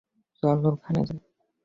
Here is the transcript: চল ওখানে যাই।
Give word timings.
চল 0.43 0.59
ওখানে 0.69 1.01
যাই। 1.07 1.19